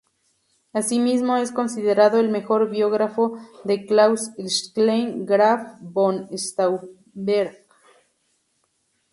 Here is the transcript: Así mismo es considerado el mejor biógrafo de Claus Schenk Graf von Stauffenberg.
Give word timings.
Así 0.73 0.97
mismo 0.99 1.37
es 1.37 1.51
considerado 1.51 2.19
el 2.19 2.29
mejor 2.29 2.71
biógrafo 2.71 3.37
de 3.65 3.85
Claus 3.85 4.31
Schenk 4.35 5.29
Graf 5.29 5.75
von 5.79 6.27
Stauffenberg. 6.35 7.55